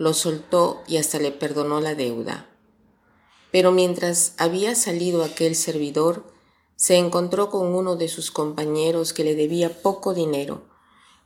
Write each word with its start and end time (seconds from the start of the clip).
lo 0.00 0.14
soltó 0.14 0.82
y 0.86 0.96
hasta 0.96 1.18
le 1.18 1.30
perdonó 1.30 1.82
la 1.82 1.94
deuda. 1.94 2.48
Pero 3.52 3.70
mientras 3.70 4.32
había 4.38 4.74
salido 4.74 5.22
aquel 5.22 5.54
servidor, 5.54 6.24
se 6.74 6.96
encontró 6.96 7.50
con 7.50 7.74
uno 7.74 7.96
de 7.96 8.08
sus 8.08 8.30
compañeros 8.30 9.12
que 9.12 9.24
le 9.24 9.34
debía 9.34 9.82
poco 9.82 10.14
dinero. 10.14 10.62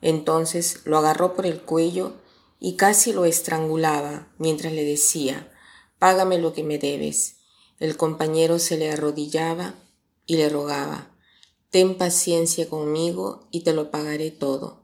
Entonces 0.00 0.80
lo 0.86 0.98
agarró 0.98 1.34
por 1.34 1.46
el 1.46 1.62
cuello 1.62 2.14
y 2.58 2.74
casi 2.74 3.12
lo 3.12 3.26
estrangulaba 3.26 4.32
mientras 4.38 4.72
le 4.72 4.84
decía, 4.84 5.52
Págame 6.00 6.38
lo 6.38 6.52
que 6.52 6.64
me 6.64 6.78
debes. 6.78 7.36
El 7.78 7.96
compañero 7.96 8.58
se 8.58 8.76
le 8.76 8.90
arrodillaba 8.90 9.74
y 10.26 10.36
le 10.36 10.48
rogaba, 10.48 11.12
Ten 11.70 11.96
paciencia 11.96 12.68
conmigo 12.68 13.46
y 13.52 13.60
te 13.60 13.72
lo 13.72 13.92
pagaré 13.92 14.32
todo. 14.32 14.83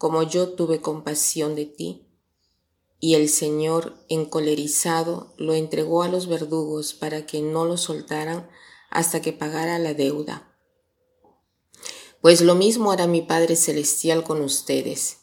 Como 0.00 0.22
yo 0.22 0.54
tuve 0.54 0.80
compasión 0.80 1.54
de 1.54 1.66
ti. 1.66 2.06
Y 3.00 3.16
el 3.16 3.28
Señor, 3.28 4.02
encolerizado, 4.08 5.34
lo 5.36 5.52
entregó 5.52 6.02
a 6.02 6.08
los 6.08 6.26
verdugos 6.26 6.94
para 6.94 7.26
que 7.26 7.42
no 7.42 7.66
lo 7.66 7.76
soltaran 7.76 8.48
hasta 8.88 9.20
que 9.20 9.34
pagara 9.34 9.78
la 9.78 9.92
deuda. 9.92 10.56
Pues 12.22 12.40
lo 12.40 12.54
mismo 12.54 12.92
hará 12.92 13.06
mi 13.06 13.20
Padre 13.20 13.56
Celestial 13.56 14.24
con 14.24 14.40
ustedes, 14.40 15.18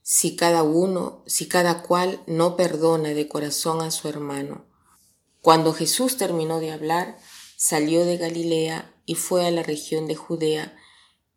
si 0.00 0.34
cada 0.34 0.62
uno, 0.62 1.22
si 1.26 1.46
cada 1.46 1.82
cual 1.82 2.22
no 2.26 2.56
perdona 2.56 3.10
de 3.10 3.28
corazón 3.28 3.82
a 3.82 3.90
su 3.90 4.08
hermano. 4.08 4.64
Cuando 5.42 5.74
Jesús 5.74 6.16
terminó 6.16 6.58
de 6.58 6.72
hablar, 6.72 7.18
salió 7.58 8.06
de 8.06 8.16
Galilea 8.16 8.94
y 9.04 9.16
fue 9.16 9.44
a 9.44 9.50
la 9.50 9.62
región 9.62 10.06
de 10.06 10.16
Judea, 10.16 10.74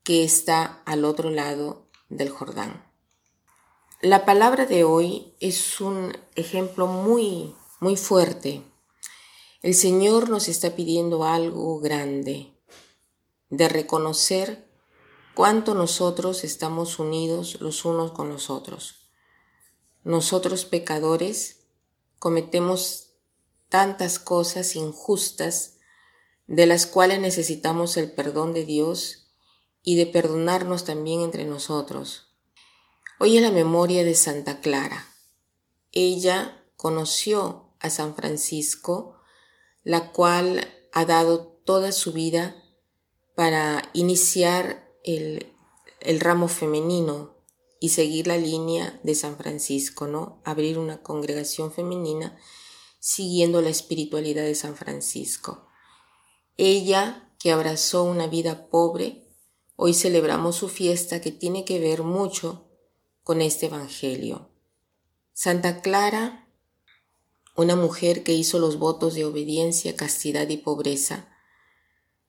que 0.04 0.24
está 0.24 0.82
al 0.86 1.04
otro 1.04 1.30
lado 1.30 1.85
del 2.10 2.30
Jordán. 2.30 2.84
La 4.02 4.26
palabra 4.26 4.66
de 4.66 4.84
hoy 4.84 5.34
es 5.40 5.82
un 5.82 6.16
ejemplo 6.36 6.88
muy, 6.88 7.56
muy 7.80 7.98
fuerte. 7.98 8.62
El 9.62 9.74
Señor 9.74 10.30
nos 10.30 10.48
está 10.48 10.76
pidiendo 10.76 11.24
algo 11.24 11.80
grande, 11.80 12.54
de 13.50 13.70
reconocer 13.70 14.70
cuánto 15.34 15.74
nosotros 15.74 16.44
estamos 16.44 17.00
unidos 17.00 17.60
los 17.62 17.86
unos 17.86 18.12
con 18.12 18.30
los 18.30 18.50
otros. 18.50 19.10
Nosotros 20.04 20.66
pecadores 20.66 21.66
cometemos 22.20 23.14
tantas 23.70 24.20
cosas 24.20 24.76
injustas 24.76 25.78
de 26.48 26.68
las 26.68 26.86
cuales 26.86 27.20
necesitamos 27.20 27.98
el 27.98 28.12
perdón 28.12 28.54
de 28.54 28.66
Dios 28.66 29.25
y 29.86 29.96
de 29.96 30.08
perdonarnos 30.08 30.84
también 30.84 31.22
entre 31.22 31.46
nosotros. 31.46 32.36
Hoy 33.20 33.38
es 33.38 33.44
la 33.44 33.52
memoria 33.52 34.04
de 34.04 34.16
Santa 34.16 34.60
Clara. 34.60 35.08
Ella 35.94 36.66
conoció 36.76 37.76
a 37.80 37.90
San 37.90 38.16
Francisco, 38.16 39.22
la 39.84 40.12
cual 40.12 40.68
ha 40.92 41.06
dado 41.06 41.62
toda 41.64 41.92
su 41.92 42.12
vida 42.12 42.62
para 43.36 43.90
iniciar 43.94 44.92
el, 45.04 45.54
el 46.02 46.20
ramo 46.20 46.48
femenino 46.48 47.36
y 47.80 47.90
seguir 47.90 48.26
la 48.26 48.38
línea 48.38 49.00
de 49.04 49.14
San 49.14 49.38
Francisco, 49.38 50.08
¿no? 50.08 50.42
Abrir 50.44 50.80
una 50.80 51.04
congregación 51.04 51.72
femenina 51.72 52.38
siguiendo 53.00 53.62
la 53.62 53.70
espiritualidad 53.70 54.44
de 54.44 54.56
San 54.56 54.76
Francisco. 54.76 55.68
Ella, 56.58 57.32
que 57.38 57.52
abrazó 57.52 58.04
una 58.04 58.26
vida 58.26 58.68
pobre, 58.70 59.25
Hoy 59.78 59.94
celebramos 59.94 60.56
su 60.56 60.70
fiesta 60.70 61.20
que 61.20 61.32
tiene 61.32 61.66
que 61.66 61.80
ver 61.80 62.04
mucho 62.04 62.66
con 63.24 63.42
este 63.42 63.66
Evangelio. 63.66 64.50
Santa 65.34 65.82
Clara, 65.82 66.48
una 67.58 67.76
mujer 67.76 68.24
que 68.24 68.34
hizo 68.34 68.58
los 68.58 68.80
votos 68.80 69.16
de 69.16 69.26
obediencia, 69.26 69.96
castidad 69.98 70.48
y 70.48 70.58
pobreza, 70.58 71.28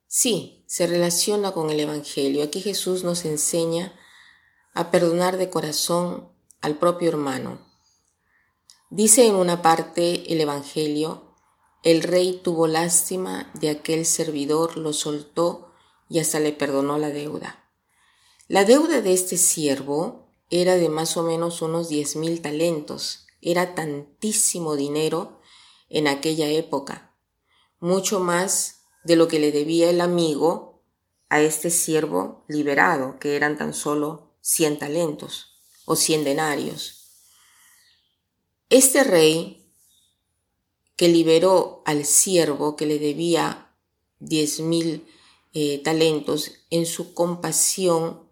sí, 0.07 0.65
se 0.67 0.87
relaciona 0.87 1.53
con 1.53 1.69
el 1.69 1.79
Evangelio. 1.79 2.43
Aquí 2.43 2.59
Jesús 2.59 3.05
nos 3.05 3.23
enseña 3.23 3.97
a 4.73 4.91
perdonar 4.91 5.37
de 5.37 5.49
corazón 5.49 6.29
al 6.59 6.77
propio 6.77 7.07
hermano. 7.07 7.65
Dice 8.89 9.25
en 9.25 9.35
una 9.35 9.61
parte 9.61 10.33
el 10.33 10.41
Evangelio, 10.41 11.33
el 11.83 12.03
rey 12.03 12.41
tuvo 12.43 12.67
lástima 12.67 13.49
de 13.53 13.69
aquel 13.69 14.05
servidor, 14.05 14.75
lo 14.75 14.91
soltó 14.91 15.66
y 16.09 16.19
hasta 16.19 16.39
le 16.39 16.53
perdonó 16.53 16.97
la 16.97 17.09
deuda. 17.09 17.63
La 18.47 18.63
deuda 18.63 19.01
de 19.01 19.13
este 19.13 19.37
siervo 19.37 20.29
era 20.49 20.75
de 20.75 20.89
más 20.89 21.17
o 21.17 21.23
menos 21.23 21.61
unos 21.61 21.89
diez 21.89 22.15
mil 22.15 22.41
talentos. 22.41 23.27
Era 23.41 23.75
tantísimo 23.75 24.75
dinero 24.75 25.41
en 25.89 26.07
aquella 26.07 26.49
época, 26.49 27.15
mucho 27.79 28.19
más 28.19 28.81
de 29.03 29.15
lo 29.15 29.27
que 29.27 29.39
le 29.39 29.51
debía 29.51 29.89
el 29.89 30.01
amigo 30.01 30.83
a 31.29 31.41
este 31.41 31.69
siervo 31.69 32.45
liberado, 32.47 33.19
que 33.19 33.35
eran 33.35 33.57
tan 33.57 33.73
solo 33.73 34.35
cien 34.41 34.79
talentos 34.79 35.59
o 35.85 35.95
cien 35.95 36.23
denarios. 36.23 36.93
Este 38.69 39.03
rey 39.03 39.71
que 40.95 41.07
liberó 41.07 41.83
al 41.85 42.05
siervo 42.05 42.75
que 42.75 42.85
le 42.85 42.97
debía 42.97 43.73
diez 44.19 44.59
mil 44.59 45.07
eh, 45.59 45.81
talentos, 45.83 46.51
en 46.69 46.85
su 46.85 47.15
compasión 47.15 48.29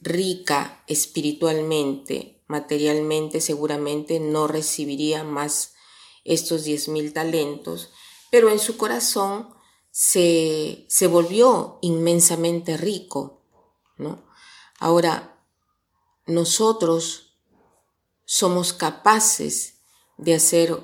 rica 0.00 0.84
espiritualmente, 0.86 2.40
materialmente, 2.46 3.40
seguramente 3.40 4.20
no 4.20 4.46
recibiría 4.46 5.24
más 5.24 5.74
estos 6.22 6.62
diez 6.62 6.86
mil 6.86 7.12
talentos, 7.12 7.90
pero 8.30 8.48
en 8.48 8.60
su 8.60 8.76
corazón 8.76 9.48
se, 9.90 10.86
se 10.88 11.08
volvió 11.08 11.80
inmensamente 11.82 12.76
rico, 12.76 13.42
¿no? 13.96 14.24
Ahora, 14.78 15.44
nosotros 16.26 17.40
somos 18.24 18.72
capaces 18.72 19.80
de 20.16 20.34
hacer 20.34 20.78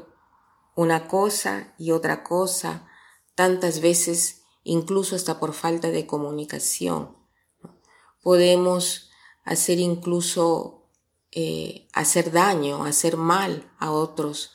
una 0.75 1.07
cosa 1.07 1.73
y 1.79 1.93
otra 1.93 2.25
cosa 2.25 2.89
tantas 3.37 3.81
veces 3.81 4.38
incluso 4.69 5.17
hasta 5.17 5.41
por 5.41 5.55
falta 5.55 5.89
de 5.89 6.07
comunicación. 6.07 7.17
Podemos 8.23 9.11
hacer 9.45 9.79
incluso 9.79 10.91
eh, 11.33 11.89
hacer 11.95 12.31
daño, 12.33 12.85
hacer 12.85 13.17
mal 13.17 13.73
a 13.79 13.91
otros. 13.91 14.55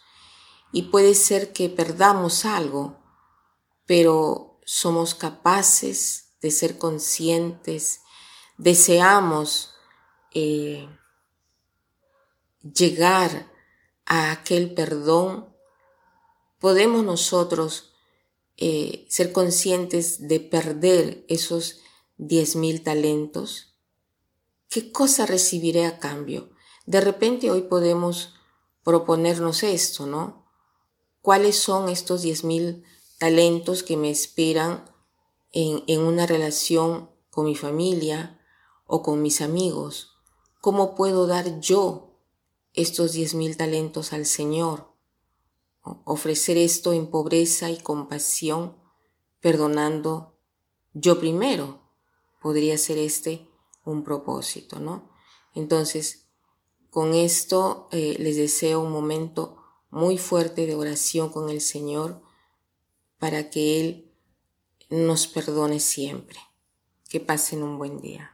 y 0.75 0.83
puede 0.83 1.13
ser 1.13 1.54
que 1.54 1.69
perdamos 1.69 2.45
algo, 2.45 2.98
pero 3.86 4.60
somos 4.65 5.13
capaces 5.13 6.36
de 6.42 6.50
ser 6.50 6.80
conscientes, 6.80 8.01
deseamos 8.57 9.75
eh, 10.33 10.89
llegar 12.63 13.51
a 14.07 14.31
aquel 14.31 14.74
perdón, 14.74 15.56
podemos 16.57 17.04
nosotros 17.04 17.93
eh, 18.58 19.06
ser 19.10 19.32
conscientes 19.32 20.28
de 20.28 20.40
perder 20.40 21.26
esos 21.28 21.80
diez 22.18 22.56
mil 22.56 22.84
talentos. 22.84 23.76
¿Qué 24.70 24.92
cosa 24.92 25.26
recibiré 25.26 25.86
a 25.86 26.00
cambio? 26.00 26.52
De 26.86 27.02
repente 27.02 27.52
hoy 27.52 27.64
podemos 27.64 28.36
proponernos 28.84 29.64
esto, 29.64 30.06
¿no? 30.06 30.46
¿Cuáles 31.22 31.58
son 31.58 31.90
estos 31.90 32.22
diez 32.22 32.44
mil 32.44 32.84
talentos 33.18 33.84
que 33.84 33.98
me 33.98 34.12
esperan 34.12 34.86
en, 35.52 35.84
en 35.88 36.02
una 36.02 36.26
relación 36.26 37.10
con 37.30 37.46
mi 37.46 37.56
familia 37.56 38.40
o 38.86 39.02
con 39.02 39.22
mis 39.22 39.42
amigos? 39.42 40.12
¿Cómo 40.62 40.96
puedo 40.96 41.28
dar 41.28 41.60
yo 41.60 42.20
estos 42.74 43.14
diez 43.14 43.34
mil 43.34 43.58
talentos 43.58 44.14
al 44.14 44.26
Señor? 44.26 44.93
Ofrecer 45.84 46.58
esto 46.58 46.94
en 46.94 47.08
pobreza 47.08 47.70
y 47.70 47.78
compasión, 47.78 48.78
perdonando 49.42 50.38
yo 50.94 51.20
primero. 51.20 51.82
Podría 52.42 52.78
ser 52.78 52.98
este 52.98 53.48
un 53.86 54.04
propósito, 54.04 54.80
¿no? 54.80 55.10
Entonces, 55.54 56.28
con 56.90 57.14
esto 57.14 57.88
eh, 57.92 58.16
les 58.20 58.38
deseo 58.38 58.82
un 58.82 58.92
momento 58.92 59.58
muy 59.90 60.18
fuerte 60.18 60.66
de 60.66 60.76
oración 60.76 61.30
con 61.30 61.50
el 61.50 61.62
Señor 61.62 62.22
para 63.20 63.50
que 63.50 63.80
Él 63.80 64.12
nos 64.90 65.28
perdone 65.28 65.80
siempre. 65.80 66.40
Que 67.10 67.20
pasen 67.20 67.62
un 67.62 67.78
buen 67.78 68.00
día. 68.00 68.33